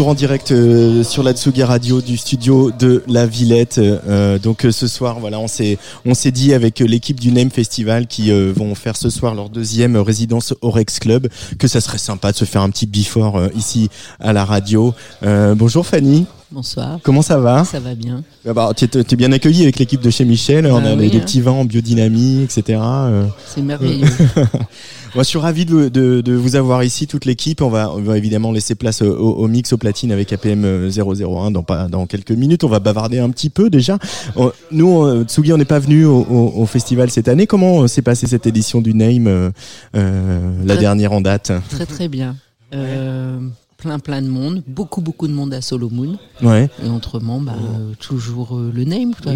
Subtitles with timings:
[0.00, 3.78] En direct euh, sur la Tsugi Radio du studio de la Villette.
[3.78, 7.50] Euh, donc euh, ce soir, voilà, on s'est on s'est dit avec l'équipe du Name
[7.50, 11.28] Festival qui vont faire ce soir leur deuxième résidence au Rex Club
[11.58, 13.88] que ça serait sympa de se faire un petit before ici
[14.20, 14.94] à la radio.
[15.22, 16.98] Bonjour Fanny, Bonsoir.
[17.02, 18.22] comment ça va Ça va bien.
[18.48, 20.66] Ah bah, Tu es, bien accueilli avec l'équipe de chez Michel.
[20.66, 21.20] on Bah a oui, des hein.
[21.20, 22.80] petits vins en biodynamie, etc.
[22.82, 24.06] Euh, C'est merveilleux.
[25.14, 27.62] Moi, je suis ravi de, de, de vous avoir ici, toute l'équipe.
[27.62, 31.50] On va, on va évidemment laisser place au, au mix, au platine avec APM 001
[31.50, 32.62] dans, pas, dans quelques minutes.
[32.64, 33.98] On va bavarder un petit peu déjà.
[34.36, 37.46] On- nous, on- Tsugi, on n'est pas venu au, au, au festival cette année.
[37.46, 39.50] Comment euh, s'est passée cette édition du Name, euh,
[39.96, 41.52] euh, la Très- dernière en date?
[41.70, 42.36] Très très bien.
[42.74, 43.38] Euh,
[43.78, 44.62] plein plein de monde.
[44.66, 46.18] Beaucoup beaucoup de monde à Solomon.
[46.42, 46.68] Ouais.
[46.84, 49.14] Et autrement, bah, euh, toujours euh, le name.
[49.14, 49.32] quoi.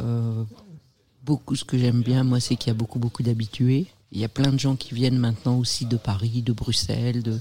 [0.00, 0.44] Euh,
[1.24, 3.86] beaucoup, ce que j'aime bien, moi, c'est qu'il y a beaucoup beaucoup d'habitués.
[4.12, 7.38] Il y a plein de gens qui viennent maintenant aussi de Paris, de Bruxelles, de...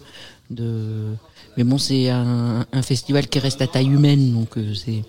[0.49, 1.13] de...
[1.57, 5.03] Mais bon, c'est un, un festival qui reste à taille humaine, donc euh, c'est...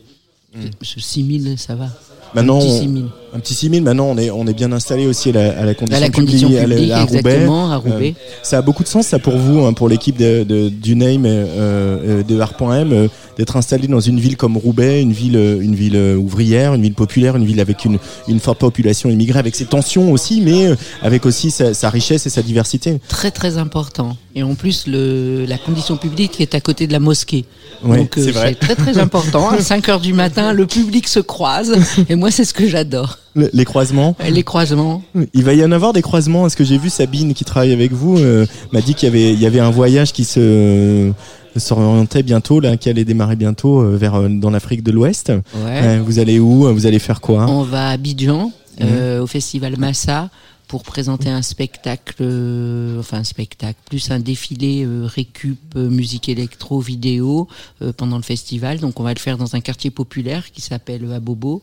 [0.83, 1.89] Ce 6000, ça va.
[2.35, 3.05] Maintenant, Un petit on- 6000.
[3.35, 3.83] un petit 6000.
[3.83, 6.11] Maintenant, on est, on est bien installé aussi à la, à la condition À la
[6.11, 7.17] condition publique, à la- à Roubaix.
[7.19, 8.15] exactement, à Roubaix.
[8.19, 10.97] Euh, ça a beaucoup de sens, ça pour vous, hein, pour l'équipe de, de- du
[10.97, 13.09] Name euh, euh, de Art.m, euh,
[13.39, 17.37] d'être installé dans une ville comme Roubaix, une ville, une ville ouvrière, une ville populaire,
[17.37, 17.99] une ville avec une,
[18.29, 22.31] une forte population immigrée, avec ses tensions aussi, mais avec aussi sa, sa richesse et
[22.31, 22.99] sa diversité.
[23.09, 24.17] très très important.
[24.35, 27.45] Et en plus, le, la condition publique est à côté de la mosquée.
[27.85, 29.49] Ouais, Donc c'est très très important.
[29.51, 31.75] À 5 heures du matin, le public se croise.
[32.09, 33.19] Et moi, c'est ce que j'adore.
[33.35, 34.15] Le- les croisements.
[34.31, 35.03] Les croisements.
[35.35, 36.47] Il va y en avoir des croisements.
[36.47, 39.33] Est-ce que j'ai vu Sabine qui travaille avec vous euh, m'a dit qu'il y avait,
[39.33, 41.13] il y avait un voyage qui se
[41.57, 45.31] s'orientait bientôt là, qui allait démarrer bientôt euh, vers euh, dans l'Afrique de l'Ouest.
[45.31, 45.81] Ouais.
[45.83, 48.87] Euh, vous allez où Vous allez faire quoi On va à Abidjan, Mhm.
[48.89, 50.31] euh, au festival Massa,
[50.69, 56.31] pour présenter un spectacle, euh, enfin un spectacle, plus un défilé euh, récup, euh, musique
[56.31, 57.49] électro, vidéo
[57.83, 58.79] euh, pendant le festival.
[58.81, 61.61] Donc on va le faire dans un quartier populaire qui s'appelle euh, Abobo.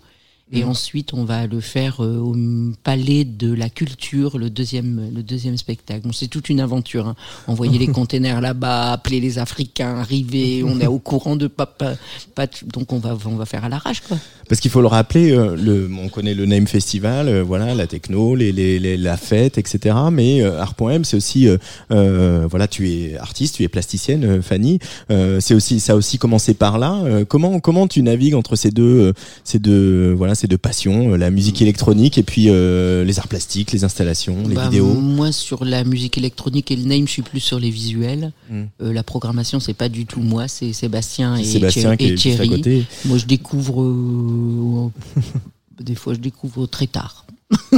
[0.52, 0.70] Et Mhm.
[0.70, 2.36] ensuite, on va le faire euh, au
[2.84, 6.02] Palais de la Culture, le deuxième, le deuxième spectacle.
[6.08, 7.08] Bon, c'est toute une aventure.
[7.08, 7.16] Hein.
[7.48, 10.64] Envoyer les containers là-bas, appeler les Africains, arriver.
[10.66, 11.94] On est au courant de pas, pas,
[12.34, 14.18] pas- donc on va, on va faire à l'arrache, quoi.
[14.48, 17.86] Parce qu'il faut le rappeler, euh, le, on connaît le Name Festival, euh, voilà, la
[17.86, 19.96] techno, les, les, les- la fête, etc.
[20.12, 21.58] Mais euh, Art.m, c'est aussi, euh,
[21.92, 24.80] euh, voilà, tu es artiste, tu es plasticienne, euh, Fanny.
[25.12, 26.96] Euh, c'est aussi, ça a aussi commencé par là.
[27.06, 29.14] Euh, comment, comment tu navigues entre ces deux, euh,
[29.44, 33.28] ces deux, voilà, ces deux passions, euh, la musique électronique et puis euh, les arts
[33.28, 34.94] plastiques, les installations, les Bah, vidéos.
[34.94, 38.32] Moi, sur la musique électronique et le name, je suis plus sur les visuels.
[38.50, 38.62] Mm.
[38.82, 42.08] Euh, la programmation, c'est pas du tout moi, c'est Sébastien et, Sébastien Thierry- qui est
[42.08, 42.50] et juste à Thierry.
[42.50, 42.86] côté.
[43.06, 43.82] Moi, je découvre.
[43.84, 44.90] euh,
[45.82, 47.26] des fois, je découvre très tard.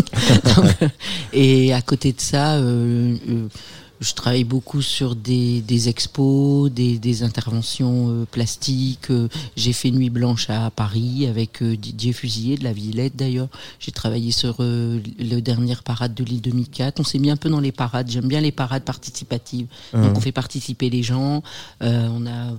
[1.34, 2.60] et à côté de ça,
[4.02, 9.12] je travaille beaucoup sur des, des expos, des, des interventions euh, plastiques.
[9.12, 13.48] Euh, J'ai fait Nuit Blanche à Paris avec euh, Didier Fusilier de la Villette d'ailleurs.
[13.80, 17.00] J'ai travaillé sur euh, le dernière parade de l'île 2004.
[17.00, 18.10] On s'est mis un peu dans les parades.
[18.10, 19.68] J'aime bien les parades participatives.
[19.94, 21.44] Donc on fait participer les gens.
[21.84, 22.54] Euh, on a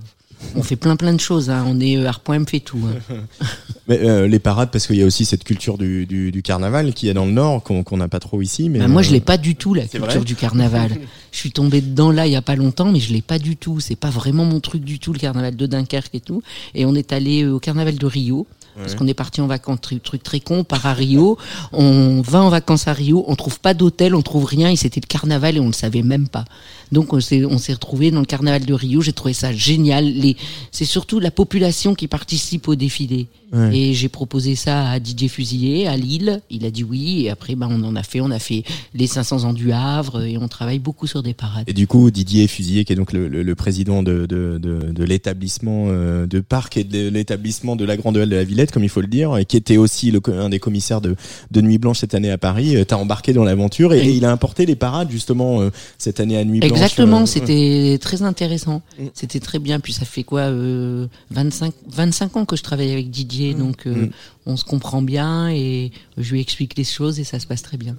[0.55, 1.49] on fait plein plein de choses.
[1.49, 1.65] Hein.
[1.67, 2.79] On est euh, Art.m fait tout.
[3.09, 3.15] hein.
[3.87, 6.93] Mais, euh, les parades, parce qu'il y a aussi cette culture du, du, du carnaval
[6.93, 8.69] qui est dans le Nord, qu'on n'a pas trop ici.
[8.69, 10.91] Mais Bah, moi, euh, je l'ai pas du tout la culture du carnaval.
[11.31, 13.57] je suis tombée dedans là il y a pas longtemps, mais je l'ai pas du
[13.57, 13.79] tout.
[13.79, 16.41] C'est pas vraiment mon truc du tout le carnaval de Dunkerque et tout.
[16.75, 18.47] Et on est allé euh, au carnaval de Rio.
[18.75, 21.37] Parce qu'on est parti en vacances, truc, truc très con, on part à Rio,
[21.71, 24.99] on va en vacances à Rio, on trouve pas d'hôtel, on trouve rien, et c'était
[24.99, 26.45] le carnaval et on le savait même pas.
[26.91, 30.05] Donc on s'est, on s'est retrouvé dans le carnaval de Rio, j'ai trouvé ça génial.
[30.05, 30.37] Les,
[30.71, 33.27] c'est surtout la population qui participe au défilé.
[33.53, 33.75] Ouais.
[33.77, 37.53] Et j'ai proposé ça à Didier Fusilier à Lille, il a dit oui, et après
[37.55, 38.63] bah, on en a fait, on a fait
[38.95, 41.65] les 500 ans du Havre, et on travaille beaucoup sur des parades.
[41.67, 44.91] Et du coup, Didier Fusilier, qui est donc le, le- le président de, de, de,
[44.91, 48.71] de l'établissement euh, de parc et de l'établissement de la Grande Halle de la Villette,
[48.71, 51.15] comme il faut le dire, et qui était aussi le, un des commissaires de,
[51.61, 54.25] Nuit Blanche cette année à Paris, euh, t'as embarqué dans l'aventure et, Et- et il
[54.25, 56.71] a importé les parades justement euh, cette année à Nuit Blanche.
[56.71, 58.81] Exactement, euh, c'était très intéressant.
[58.99, 59.03] Mm.
[59.13, 59.79] C'était très bien.
[59.79, 64.05] Puis ça fait quoi euh, 25, 25 ans que je travaille avec Didier, donc euh,
[64.07, 64.09] Mm.
[64.45, 67.77] on se comprend bien et je lui explique les choses et ça se passe très
[67.77, 67.95] bien.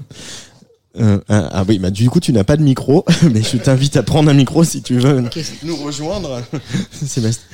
[1.01, 3.97] Euh, ah, ah oui, bah du coup tu n'as pas de micro, mais je t'invite
[3.97, 5.25] à prendre un micro si tu veux
[5.65, 6.41] nous rejoindre.
[6.93, 7.45] Sébastien.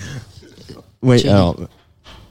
[1.03, 1.57] Oui, alors.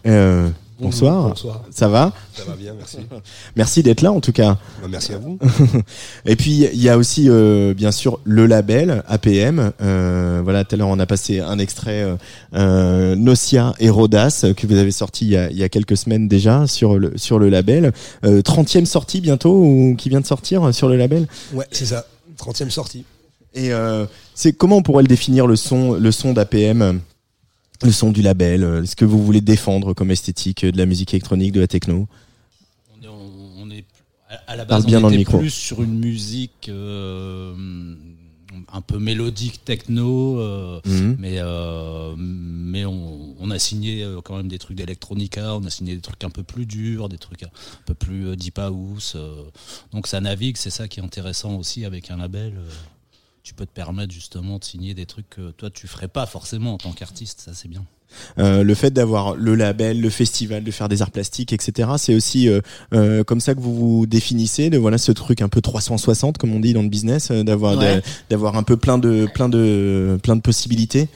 [0.05, 1.29] euh, bonsoir.
[1.29, 1.63] Bonsoir.
[1.71, 2.13] Ça va?
[2.33, 2.97] Ça va bien, merci.
[3.55, 4.57] Merci d'être là en tout cas.
[4.81, 5.37] Bah, merci à vous.
[6.25, 9.71] Et puis il y a aussi euh, bien sûr le label APM.
[9.81, 12.15] Euh, voilà, tout à l'heure on a passé un extrait euh,
[12.53, 15.69] euh, Nocia et Rodas euh, que vous avez sorti il y a, il y a
[15.69, 17.91] quelques semaines déjà sur le sur le label.
[18.25, 21.27] Euh, 30e sortie bientôt ou qui vient de sortir sur le label?
[21.53, 22.05] Ouais, c'est ça.
[22.39, 23.03] 30e sortie.
[23.53, 24.05] Et euh,
[24.35, 27.01] c'est comment on pourrait le définir le son le son d'APM
[27.83, 30.85] le son du label, euh, ce que vous voulez défendre comme esthétique euh, de la
[30.85, 32.07] musique électronique, de la techno.
[33.01, 33.85] On est, on- est-
[34.47, 35.39] à- la Parle base, bien on dans le était micro.
[35.39, 37.55] plus sur une musique euh,
[38.73, 40.39] un peu mélodique, techno.
[40.39, 41.15] euh, Mhm.
[41.19, 45.95] Mais, euh, mais on, on a signé quand même des trucs d'electronica, on a signé
[45.95, 47.49] des trucs un peu plus durs, des trucs un
[47.85, 49.15] peu plus deep house.
[49.93, 52.53] donc ça navigue, c'est ça qui est intéressant aussi avec un label.
[53.43, 56.73] Tu peux te permettre justement de signer des trucs que toi tu ferais pas forcément
[56.73, 57.85] en tant qu'artiste, ça c'est bien.
[58.39, 61.89] Euh, le fait d'avoir le label, le festival, de faire des arts plastiques, etc.
[61.97, 62.59] C'est aussi euh,
[62.93, 66.51] euh, comme ça que vous vous définissez, de voilà ce truc un peu 360 comme
[66.53, 68.01] on dit dans le business, euh, d'avoir Ouais.
[68.31, 71.07] d'avoir un peu plein de plein de plein de possibilités.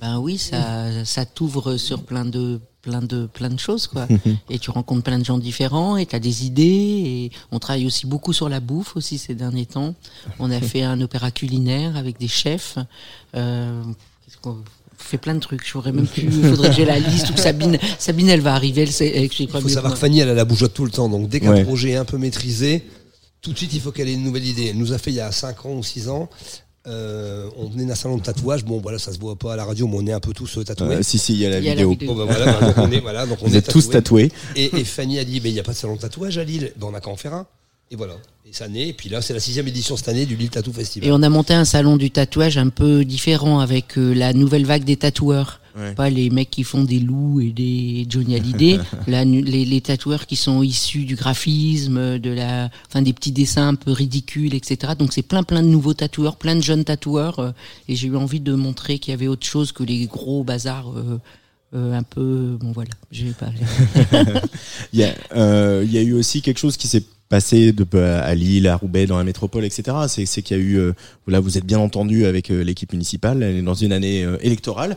[0.00, 4.06] Ben oui, ça, ça t'ouvre sur plein de, plein de, plein de choses, quoi.
[4.50, 6.62] et tu rencontres plein de gens différents et tu as des idées.
[6.64, 9.94] Et on travaille aussi beaucoup sur la bouffe aussi ces derniers temps.
[10.38, 12.78] On a fait un opéra culinaire avec des chefs.
[13.34, 13.82] Euh,
[14.96, 15.66] fait plein de trucs.
[15.66, 16.22] Je pourrais même plus.
[16.24, 18.82] Il faudrait que j'ai la liste ou que Sabine, Sabine, elle va arriver.
[18.82, 21.08] Elle sait, elle Il faut savoir que Fanny, elle a la bougeotte tout le temps.
[21.08, 21.64] Donc, dès qu'un Ouais.
[21.64, 22.84] projet est un peu maîtrisé,
[23.40, 24.66] tout de suite, il faut qu'elle ait une nouvelle idée.
[24.66, 26.28] Elle nous a fait il y a 5 ans ou 6 ans.
[26.90, 28.64] Euh, on venait d'un salon de tatouage.
[28.64, 30.58] Bon, voilà, ça se voit pas à la radio, mais on est un peu tous
[30.58, 30.96] euh, tatoués.
[30.96, 31.90] Euh, si si, il y a la a vidéo.
[31.90, 32.14] vidéo.
[32.14, 34.30] Bon, voilà, bah, donc on est, voilà, donc on Vous est êtes tous tatoués.
[34.56, 36.44] Et, et Fanny a dit, mais il n'y a pas de salon de tatouage à
[36.44, 36.72] Lille.
[36.76, 37.46] Ben, on n'a qu'à en faire un.
[37.92, 38.14] Et voilà.
[38.48, 38.88] Et ça naît.
[38.88, 41.08] Et puis là, c'est la sixième édition cette année du Lille Tattoo Festival.
[41.08, 44.64] Et on a monté un salon du tatouage un peu différent avec euh, la nouvelle
[44.64, 45.59] vague des tatoueurs.
[45.78, 45.94] Ouais.
[45.94, 50.26] Pas les mecs qui font des loups et des Johnny Hallyday, la les, les tatoueurs
[50.26, 54.94] qui sont issus du graphisme, de la, enfin des petits dessins un peu ridicules, etc.
[54.98, 57.50] Donc c'est plein plein de nouveaux tatoueurs, plein de jeunes tatoueurs, euh,
[57.88, 60.90] et j'ai eu envie de montrer qu'il y avait autre chose que les gros bazars.
[60.96, 61.18] euh,
[61.72, 63.46] euh, un peu bon voilà je vais pas
[64.92, 68.34] Il y a il y a eu aussi quelque chose qui s'est passé de, à
[68.34, 69.96] Lille, à Roubaix, dans la métropole, etc.
[70.08, 70.92] C'est c'est qu'il y a eu euh,
[71.28, 74.36] là vous êtes bien entendu avec euh, l'équipe municipale elle est dans une année euh,
[74.42, 74.96] électorale.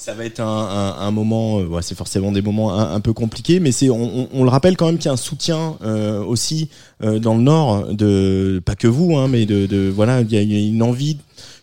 [0.00, 3.90] Ça va être un, moment, euh, c'est forcément des moments un, peu compliqués, mais c'est,
[3.90, 6.70] on, on- on le rappelle quand même qu'il y a un soutien euh, aussi
[7.04, 10.56] euh, dans le Nord de pas que vous, hein, mais de, de voilà, il y
[10.56, 11.18] a une envie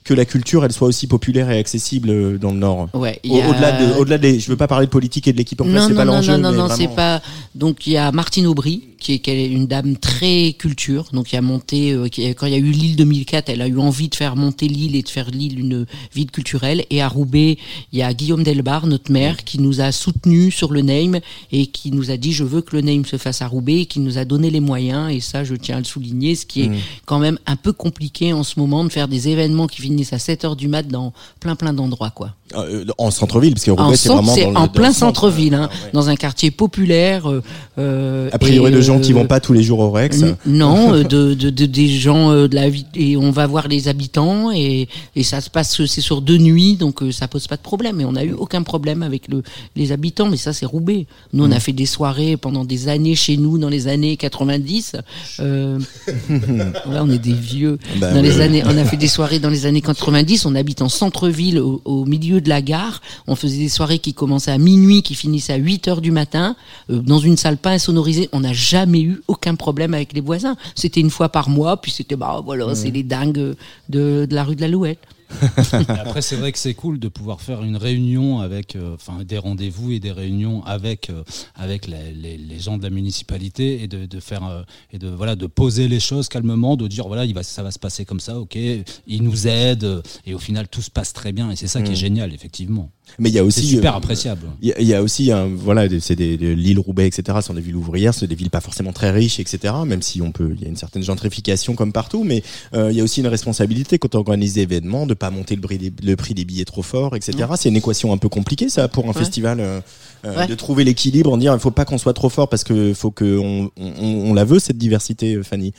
[0.07, 2.89] que la culture elle soit aussi populaire et accessible euh, dans le Nord.
[2.93, 5.59] ouais a- Au-delà de, au-delà des, je veux pas parler de politique et de l'équipe
[5.61, 6.31] en place, non, c'est non, pas non, l'enjeu.
[6.33, 7.21] non, non, non, vraiment- c'est pas.
[7.55, 11.05] Donc il y a Martine Aubry qui est, qui est une dame très culture.
[11.13, 13.67] Donc il a monté euh, qui- quand il y a eu Lille 2004, elle a
[13.67, 15.85] eu envie de faire monter Lille et de faire Lille une
[16.15, 16.83] ville culturelle.
[16.89, 17.57] Et à Roubaix,
[17.91, 21.19] il y a Guillaume Delbar, notre maire, qui nous a soutenus sur le name
[21.51, 23.85] et qui nous a dit je veux que le name se fasse à Roubaix et
[23.85, 25.11] qui nous a donné les moyens.
[25.13, 26.71] Et ça, je tiens à le souligner, ce qui est
[27.05, 30.19] quand même un peu compliqué en ce moment de faire des événements qui finissent à
[30.19, 32.31] 7 heures du mat dans plein plein d'endroits quoi.
[32.55, 35.19] Euh, en centre-ville, parce que En, Roubaix, c'est vraiment dans le, en plein le centre.
[35.19, 35.89] centre-ville, hein, Ah, ouais.
[35.93, 37.29] dans un quartier populaire.
[37.29, 37.43] euh,
[37.77, 40.23] euh, A priori, et, de gens qui euh, vont pas tous les jours au Rex.
[40.45, 43.89] Non, euh, de, de, de- des gens euh, de la et on va voir les
[43.89, 47.57] habitants et, et ça se passe c'est sur deux nuits donc euh, ça pose pas
[47.57, 49.43] de problème et on a eu aucun problème avec le
[49.75, 51.05] les habitants mais ça c'est Roubaix.
[51.33, 51.49] Nous Mm.
[51.49, 54.95] on a fait des soirées pendant des années chez nous dans les années 90.
[55.41, 55.77] Euh,
[56.29, 57.77] ouais, on est des vieux.
[57.99, 60.45] Bah dans les années, on a fait des soirées dans les années 90.
[60.45, 63.01] On habite en centre-ville, au, au milieu de la gare.
[63.27, 66.55] On faisait des soirées qui commençaient à minuit, qui finissaient à 8 heures du matin,
[66.89, 68.29] euh, dans une salle pas insonorisée.
[68.33, 70.55] On n'a jamais eu aucun problème avec les voisins.
[70.75, 73.55] C'était une fois par mois, puis c'était bah voilà, c'est les dingues de,
[73.89, 74.99] de la rue de l'Alouette.
[74.99, 75.16] Et
[75.89, 79.37] après, c'est vrai que c'est cool de pouvoir faire une réunion avec, euh, enfin, des
[79.37, 81.23] rendez-vous et des réunions avec euh,
[81.55, 85.09] avec les, les, les gens de la municipalité et de, de faire euh, et de
[85.09, 88.05] voilà de poser les choses calmement, de dire voilà, il va ça va se passer
[88.05, 91.55] comme ça, ok, ils nous aident et au final tout se passe très bien et
[91.55, 92.89] c'est ça qui est génial effectivement.
[93.19, 94.41] Mais il y a aussi super euh, appréciable.
[94.61, 97.07] Il y, a- il y a aussi, un, voilà, des- c'est des, des Lille, Roubaix,
[97.07, 97.37] etc.
[97.41, 99.73] sont des villes ouvrières, c'est des villes pas forcément très riches, etc.
[99.85, 102.43] Même si on peut, il y a une certaine gentrification comme partout, mais
[102.75, 105.55] euh, il y a aussi une responsabilité quand on organise des événements de pas monter
[105.55, 107.37] le prix des, le prix des billets trop fort, etc.
[107.57, 109.13] C'est une équation un peu compliquée ça pour un Ouais.
[109.13, 109.79] festival, euh,
[110.25, 110.47] Ouais.
[110.47, 113.11] de trouver l'équilibre, en dire il faut pas qu'on soit trop fort parce que faut
[113.11, 115.73] que on, on, on la veut cette diversité, Fanny.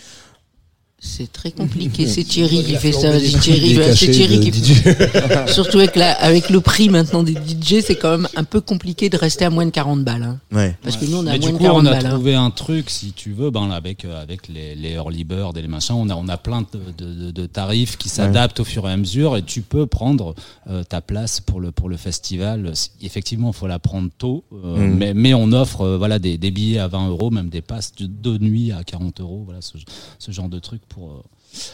[1.00, 2.08] C'est très compliqué.
[2.08, 3.18] C'est Thierry qui fait ça.
[3.20, 4.50] C'est Thierry, cachets Thierry qui.
[5.46, 9.08] Surtout avec, la, avec le prix maintenant des DJ, c'est quand même un peu compliqué
[9.08, 10.24] de rester à moins de 40 balles.
[10.24, 10.40] hein.
[10.50, 10.76] Ouais.
[10.82, 12.06] Parce que nous, on a Mais moins du de coup, 40 on a balles.
[12.06, 12.10] hein.
[12.10, 15.56] trouvé un truc, si tu veux, ben, là, avec, euh, avec les, les early bird
[15.56, 18.64] et les machins, on a, on a plein de, de, de- tarifs qui s'adaptent au
[18.64, 20.34] fur et à mesure et tu peux prendre
[20.68, 22.72] euh, ta place pour le, pour le festival.
[23.02, 24.94] Effectivement, il faut la prendre tôt, euh, Mhm.
[24.96, 27.92] mais, mais on offre euh, voilà, des, des billets à 20 euros, même des passes
[28.00, 29.78] de nuits à 40 euros, voilà, ce,
[30.18, 31.22] ce genre de truc pour, euh,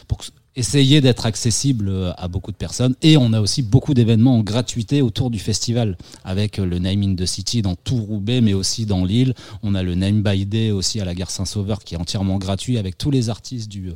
[0.08, 0.20] pour
[0.56, 2.94] essayer d'être accessible euh, à beaucoup de personnes.
[3.02, 7.02] Et on a aussi beaucoup d'événements en gratuité autour du festival, avec euh, le Name
[7.02, 9.34] in the City dans tout Roubaix, mais aussi dans Lille.
[9.64, 12.78] On a le Name by Day aussi à la gare Saint-Sauveur, qui est entièrement gratuit,
[12.78, 13.90] avec tous les artistes du,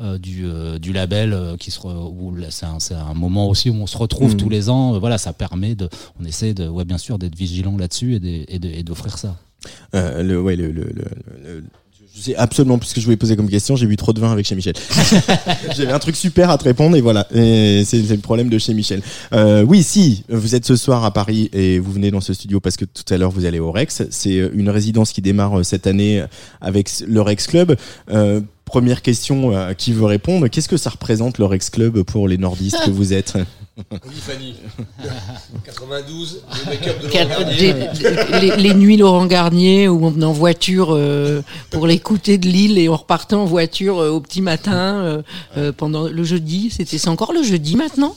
[0.00, 1.78] euh, du, euh, du label, euh, qui se
[2.80, 4.36] c'est un, moment aussi où on se retrouve Mhm.
[4.38, 4.98] tous les ans.
[4.98, 9.18] Voilà, ça permet de, on essaie de, ouais, bien sûr, d'être vigilant là-dessus et d'offrir
[9.18, 9.36] ça.
[9.94, 10.72] Euh, le, ouais, le-
[12.18, 13.76] je sais absolument plus ce que je voulais poser comme question.
[13.76, 14.74] J'ai bu trop de vin avec chez Michel.
[15.76, 17.26] J'avais un truc super à te répondre et voilà.
[17.30, 19.02] C'est le problème de chez Michel.
[19.32, 22.60] Euh, oui, si vous êtes ce soir à Paris et vous venez dans ce studio
[22.60, 25.62] parce que tout à l'heure vous allez au Rex, c'est une résidence qui démarre euh,
[25.62, 26.24] cette année
[26.60, 27.76] avec le Rex Club.
[28.10, 30.46] Euh, première question à qui veut répondre.
[30.48, 33.34] Qu'est-ce que ça représente le Rex Club pour les nordistes que vous êtes?
[33.90, 34.54] Oui, Fanny.
[35.64, 37.74] 92, le make-up de Quel- Laurent Garnier.
[38.40, 42.48] les, les- les nuits Laurent Garnier où on venait en voiture euh, pour l'écouter de
[42.48, 45.22] Lille et on repartait en voiture euh, au petit matin euh,
[45.56, 46.70] euh, pendant le jeudi.
[46.76, 48.14] C'était c'est encore le jeudi maintenant?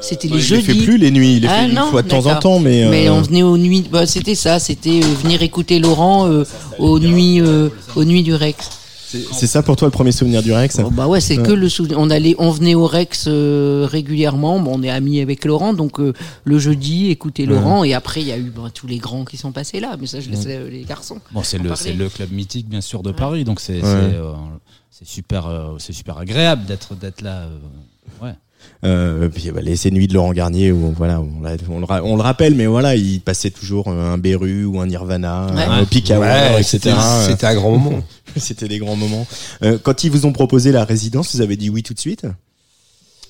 [0.00, 0.84] C'était les Il les fait jeudis.
[0.84, 1.36] plus les nuits.
[1.36, 2.84] Il les Ah, fait une non, fois de temps en temps, mais.
[2.84, 3.84] euh, Mais on venait aux nuits.
[3.90, 4.58] Bah, c'était ça.
[4.58, 6.44] C'était euh, venir écouter Laurent euh,
[6.78, 8.68] aux nuits euh, aux nuits du Rex.
[9.32, 11.42] C'est- ça pour toi le premier souvenir du Rex Oh, bah ouais, c'est Ouais.
[11.46, 11.98] que le souvenir.
[12.00, 14.58] On allait, on venait au Rex euh, régulièrement.
[14.60, 16.12] Bon, on est amis avec Laurent, donc euh,
[16.44, 17.84] le jeudi, écouter Laurent.
[17.84, 19.96] Et après, il y a eu bah, tous les grands qui sont passés là.
[20.00, 21.18] Mais ça, je laisse euh, les garçons.
[21.32, 23.80] Bon, c'est le, le club mythique, bien sûr, de Paris, donc c'est Ouais.
[23.82, 24.32] c'est, euh,
[24.90, 27.42] c'est super, euh, c'est super agréable d'être d'être là.
[27.42, 28.32] euh, ouais.
[28.84, 32.16] Euh, puis bah, les ces nuits de Laurent Garnier où voilà on, le, ra- on
[32.16, 35.62] le rappelle mais voilà il passait toujours euh, un Beru ou un Nirvana Ouais.
[35.62, 35.78] un
[36.18, 36.92] Ouais, etc c'était
[37.28, 38.00] c'était un grand moment.
[38.40, 39.26] c'était des grands moments
[39.62, 42.26] Euh, quand ils vous ont proposé la résidence vous avez dit oui tout de suite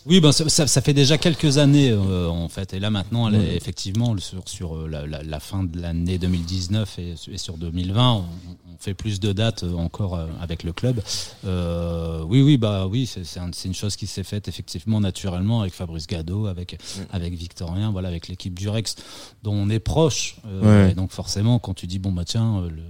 [0.08, 3.28] Oui, ben ça, ça- ça fait déjà quelques années euh, en fait, et là maintenant,
[3.28, 7.38] elle est effectivement sur, sur euh, la, la- la fin de l'année 2019 et, et
[7.38, 11.02] sur 2020, on, on fait plus de dates encore avec le club.
[11.44, 15.00] Euh, oui, oui, bah oui, c'est c'est un- c'est une chose qui s'est faite effectivement
[15.00, 16.78] naturellement avec Fabrice Gado, avec
[17.10, 18.94] avec Victorien, voilà, avec l'équipe du Rex,
[19.42, 20.36] dont on est proche.
[20.46, 20.92] Euh, Ouais.
[20.92, 22.82] et donc forcément, quand tu dis bon bah tiens, le,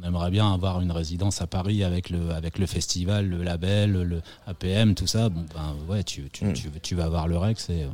[0.00, 3.92] on aimerait bien avoir une résidence à Paris avec le, avec le festival, le label,
[3.92, 5.28] le APM, tout ça.
[5.28, 6.52] Bon, ben ouais, tu, tu, Mm.
[6.52, 7.86] tu, tu vas avoir le Rex et,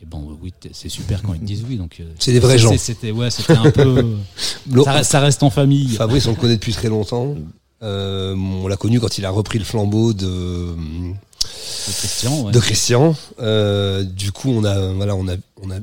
[0.00, 1.76] et bon, oui, c'est super quand ils te disent oui.
[1.76, 2.76] Donc, euh, C'est des vrais gens.
[2.78, 4.16] C'était, ouais, c'était un peu.
[4.84, 5.88] Ça, reste, ça reste en famille.
[5.88, 7.34] Fabrice, on le connaît depuis très longtemps.
[7.82, 10.74] Euh, on l'a connu quand il a repris le flambeau de,
[11.40, 12.52] Christian, ouais.
[12.52, 13.14] de Christian.
[13.40, 15.78] Euh, du coup, on a, voilà, on a, on a,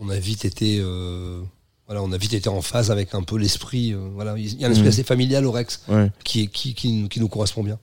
[0.00, 1.40] on a vite été, euh,
[1.88, 3.92] voilà, on a vite été en phase avec un peu l'esprit.
[3.94, 4.92] euh, voilà, il y a un esprit Mhm.
[4.92, 6.10] assez familial au Rex ouais.
[6.22, 7.78] qui, est- qui, qui, qui nous correspond bien.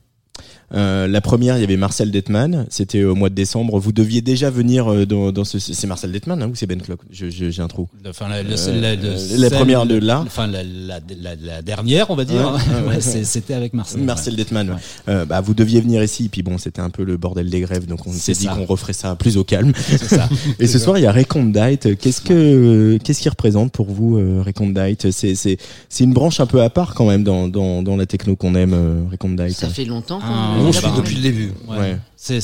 [0.74, 4.20] Euh, la première il y avait Marcel Detman c'était au mois de décembre vous deviez
[4.20, 6.98] déjà venir euh, dans, dans ce c'est Marcel Detman hein, ou c'est Ben Clock?
[7.08, 9.94] Je- je- j'ai un trou Enfin, la, la- Euh, la- euh, celle- la première de
[9.96, 10.24] là.
[10.26, 12.52] Enfin, la, la, la- la dernière, on va dire.
[12.52, 13.00] Ouais, ouais, ouais.
[13.00, 14.02] c'est- C'était avec Marcel.
[14.02, 14.38] Marcel ouais.
[14.38, 14.68] Detman.
[14.70, 14.74] ouais.
[14.74, 14.80] Ouais.
[15.14, 17.86] Euh, bah, vous deviez venir ici, puis bon, c'était un peu le bordel des grèves,
[17.86, 19.72] donc on s'est dit qu'on referait ça plus au calme.
[19.76, 20.28] C'est ça.
[20.58, 21.96] Et ce soir, il y a Recondite.
[21.98, 26.40] Qu'est-ce que, euh, qu'est-ce qui représente pour vous euh, Recondite C'est, c'est, c'est une branche
[26.40, 29.52] un peu à part quand même dans, dans, dans la techno qu'on aime, euh, Recondite.
[29.56, 31.52] Ça fait longtemps qu'on Ah, on suit depuis le début.
[31.68, 31.78] Ouais.
[31.78, 31.98] Ouais.
[32.16, 32.40] C'est,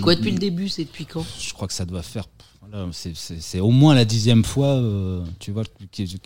[0.00, 1.24] quoi depuis le début C'est depuis quand?
[1.40, 2.24] Je crois que ça doit faire.
[2.92, 6.18] c'est, c'est- c'est au moins la dixième fois, euh, tu vois, qui,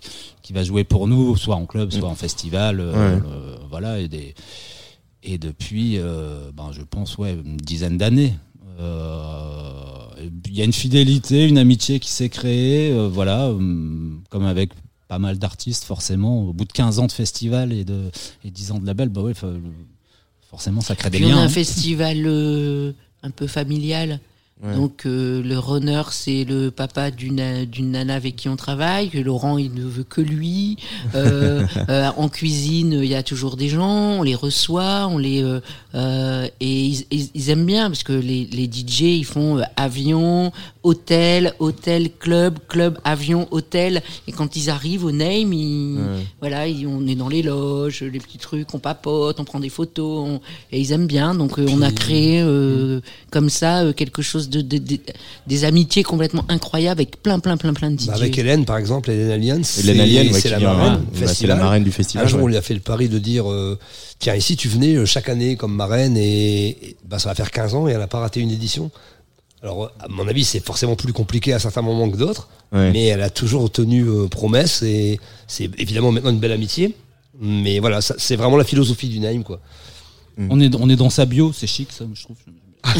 [0.43, 2.81] qui va jouer pour nous, soit en club, soit en festival.
[2.81, 3.23] euh, Ouais.
[3.27, 4.35] euh, voilà, et, des,
[5.23, 8.35] et depuis, euh, ben, je pense, ouais, une dizaine d'années.
[8.81, 9.71] Euh,
[10.47, 14.71] Il y a une fidélité, une amitié qui s'est créée, euh, voilà, hum, comme avec
[15.09, 16.43] pas mal d'artistes, forcément.
[16.49, 18.11] Au bout de 15 ans de festival et, de,
[18.45, 19.35] et 10 ans de label, bah ouais,
[20.53, 21.39] forcément, ça crée des Puis on liens.
[21.39, 21.49] a un hein.
[21.49, 24.21] festival euh, un peu familial.
[24.65, 24.77] Ouais.
[24.77, 29.11] Donc euh, le runner c'est le papa d'une d'une nana avec qui on travaille.
[29.25, 30.77] Laurent il ne veut que lui.
[31.17, 35.43] Euh, euh, en cuisine il y a toujours des gens, on les reçoit, on les
[35.43, 35.61] euh,
[35.97, 39.63] euh, et ils, ils- ils aiment bien parce que les, les DJ ils font euh,
[39.77, 40.53] avion,
[40.85, 44.03] hôtel, hôtel, club, club, avion, hôtel.
[44.29, 46.25] Et quand ils arrivent au name, ils, Ouais.
[46.41, 49.69] voilà, ils- on est dans les loges, les petits trucs, on papote, on prend des
[49.69, 51.35] photos, on- et ils aiment bien.
[51.35, 55.01] Donc on a créé euh, comme ça euh, quelque chose de, de- de-
[55.47, 58.07] des amitiés complètement incroyables avec plein plein plein plein de DJ.
[58.07, 61.27] Bah, avec Hélène, par exemple, Hélène Alliance, Hélène ouais, c'est la marraine du bah, c'est
[61.27, 61.57] festival.
[61.57, 62.25] la marraine du festival.
[62.25, 62.45] Un jour, ouais.
[62.45, 63.79] on lui a fait le pari de dire euh,
[64.19, 67.51] Tiens, ici, tu venais euh, chaque année comme marraine et, et, bah, ça va faire
[67.51, 68.91] 15 ans et elle n'a pas raté une édition.
[69.63, 72.91] Alors, à mon avis, c'est forcément plus compliqué à certains moments que d'autres, Ouais.
[72.93, 76.95] mais elle a toujours tenu euh, promesse et c'est évidemment maintenant une belle amitié.
[77.41, 79.61] Mais voilà, ça- c'est vraiment la philosophie du Naïm, quoi.
[80.51, 82.37] On est, on est dans sa bio, c'est chic, ça, je trouve.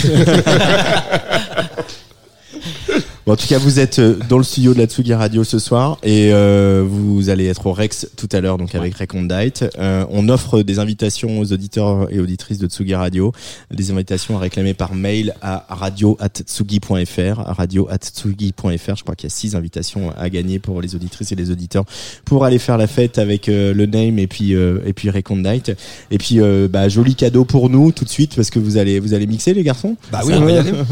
[3.25, 5.61] Bon, en tout cas, vous êtes euh, dans le studio de la Tsugi Radio ce
[5.61, 9.65] soir et euh, vous allez être au Rex tout à l'heure, donc avec Recondite.
[9.79, 13.31] Euh, on offre des invitations aux auditeurs et auditrices de Tsugi Radio,
[13.71, 18.97] des invitations à réclamer par mail à radio@tsugi.fr, radio@tsugi.fr.
[18.97, 21.85] Je crois qu'il y a six invitations à gagner pour les auditrices et les auditeurs
[22.25, 25.73] pour aller faire la fête avec euh, le Name et puis euh, et puis Recondite.
[26.11, 28.99] Et puis euh, bah, joli cadeau pour nous tout de suite parce que vous allez
[28.99, 29.97] vous allez mixer les garçons?
[30.11, 30.73] Bah oui, on va y aller.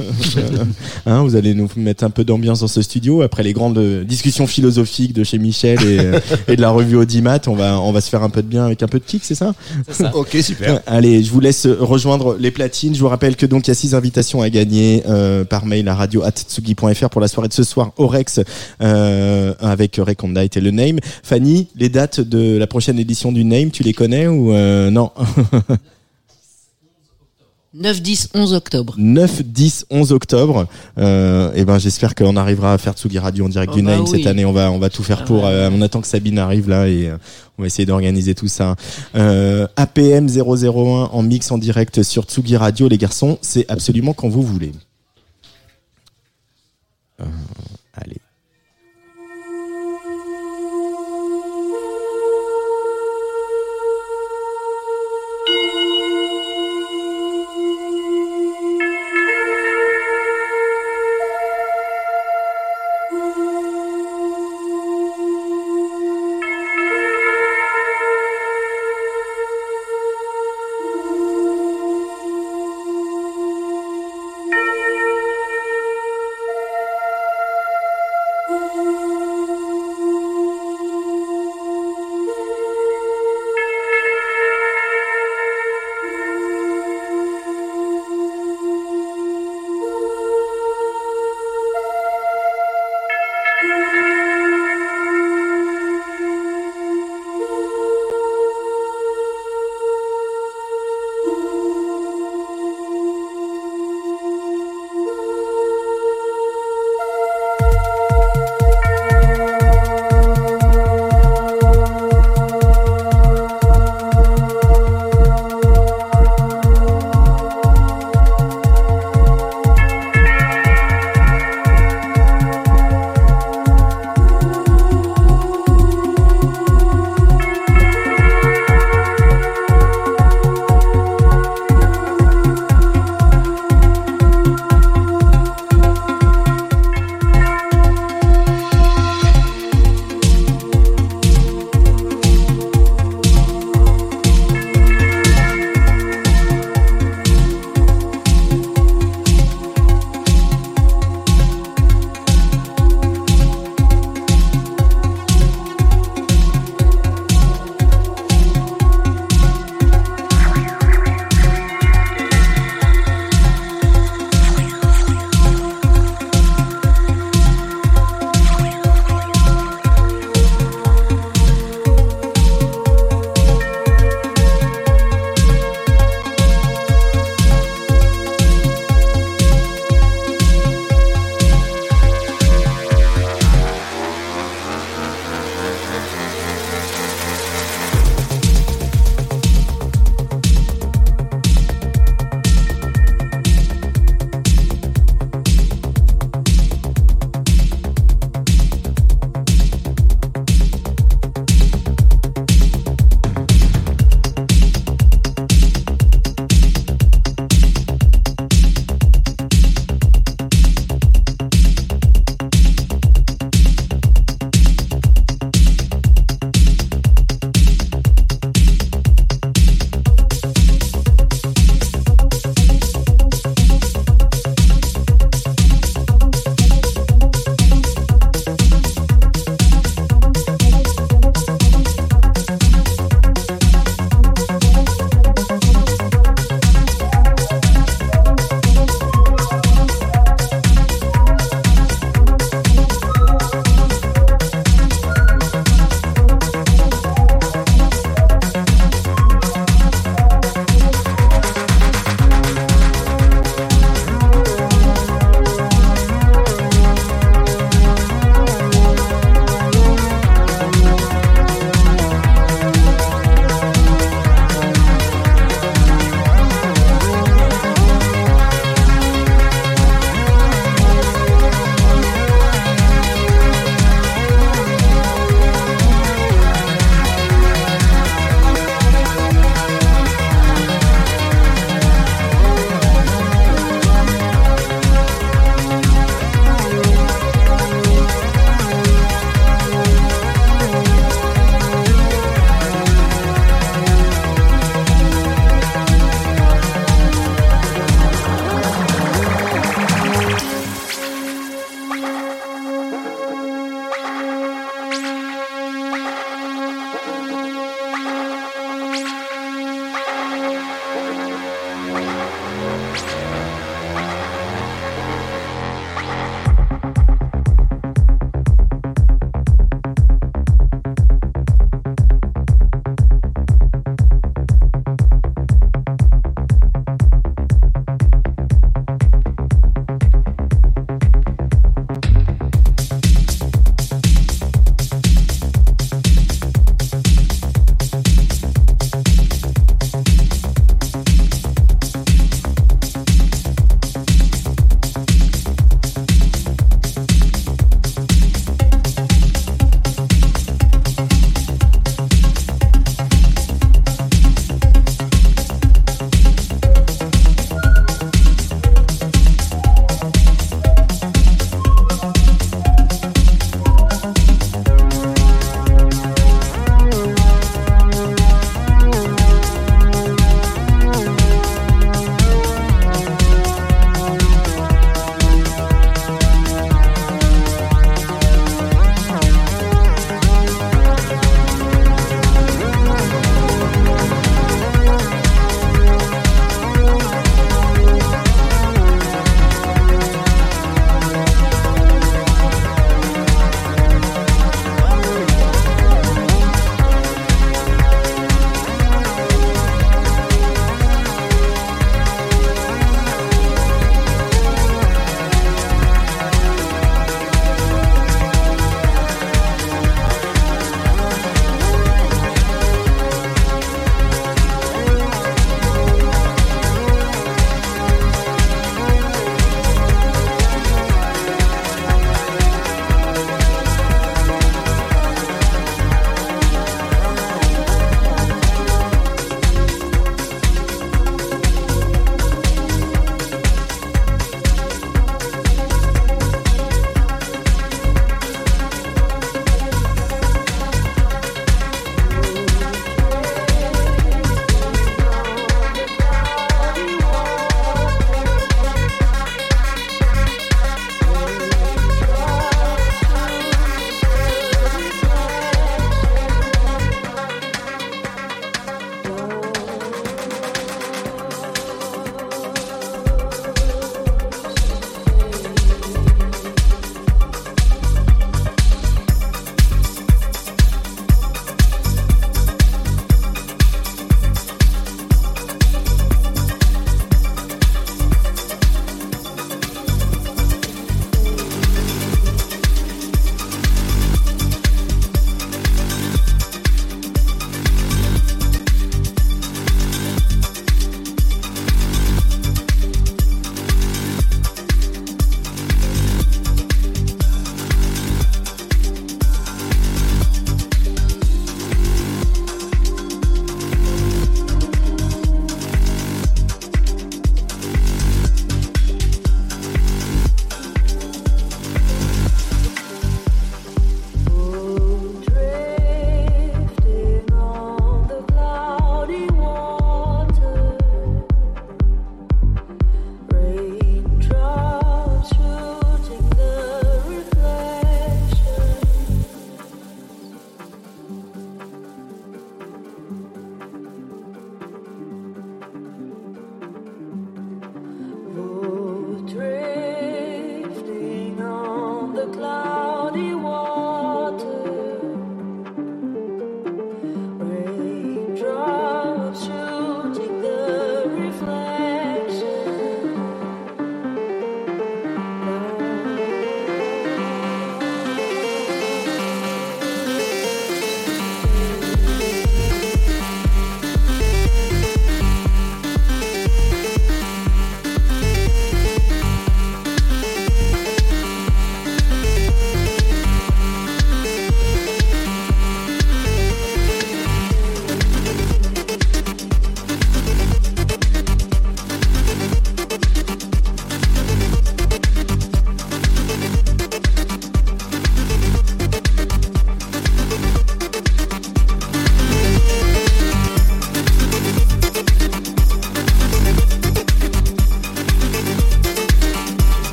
[1.06, 4.46] Hein, vous allez nous mettre un peu d'ambiance dans ce studio après les grandes discussions
[4.46, 7.40] philosophiques de chez Michel et, euh, et de la revue Audimat.
[7.46, 9.22] On va on va se faire un peu de bien avec un peu de kick,
[9.24, 9.54] c'est ça
[10.14, 10.80] ok, super.
[10.86, 12.94] Allez, je vous laisse rejoindre les platines.
[12.94, 15.88] Je vous rappelle que donc il y a six invitations à gagner euh, par mail
[15.88, 18.40] à radio@tsugi.fr pour la soirée de ce soir au Rex
[18.82, 20.98] euh, avec Recondite et le Name.
[21.22, 25.10] Fanny, les dates de la prochaine édition du Name, tu les connais ou euh, non?
[27.72, 28.94] 9, 10, 11 octobre.
[28.98, 30.66] 9, 10, 11 octobre.
[30.98, 33.92] Euh, et ben j'espère qu'on arrivera à faire Tsugi Radio en direct Oh du bah
[33.92, 34.08] Name oui.
[34.10, 34.44] cette année.
[34.44, 35.44] On va on va tout faire Ah pour.
[35.44, 35.50] ouais.
[35.50, 37.16] euh, on attend que Sabine arrive là et euh,
[37.58, 38.74] on va essayer d'organiser tout ça.
[39.14, 43.38] Euh, APM 001 en mix en direct sur Tsugi Radio, les garçons.
[43.40, 44.72] C'est absolument quand vous voulez.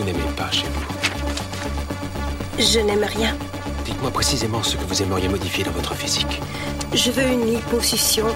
[0.00, 0.82] vous n'aimez pas chez vous
[2.58, 3.36] Je n'aime rien.
[3.84, 6.40] Dites-moi précisément ce que vous aimeriez modifier dans votre physique.
[6.94, 8.26] Je veux une liposuction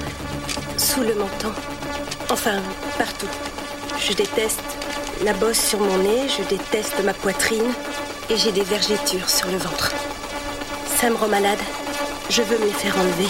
[0.76, 1.52] sous le menton.
[2.30, 2.60] Enfin,
[2.98, 3.28] partout.
[3.98, 4.60] Je déteste
[5.24, 7.72] la bosse sur mon nez, je déteste ma poitrine
[8.28, 9.90] et j'ai des vergetures sur le ventre.
[11.00, 11.60] Ça me rend malade.
[12.28, 13.28] Je veux me les faire enlever.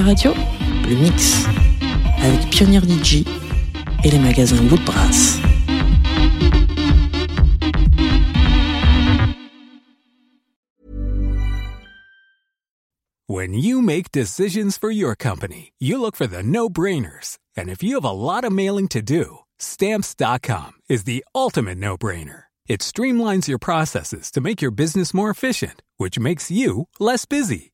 [0.00, 0.32] Radio,
[0.88, 1.44] le mix
[2.18, 3.24] avec Pionnier DJ
[4.02, 5.38] et les magasins Woodbrass.
[13.26, 17.38] When you make decisions for your company, you look for the no-brainers.
[17.56, 22.44] And if you have a lot of mailing to do, stamps.com is the ultimate no-brainer.
[22.66, 27.73] It streamlines your processes to make your business more efficient, which makes you less busy.